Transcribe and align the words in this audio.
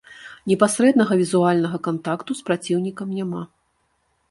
Непасрэднага 0.51 1.17
візуальнага 1.21 1.77
кантакту 1.89 2.31
з 2.41 2.49
праціўнікам 2.49 3.07
няма. 3.21 3.47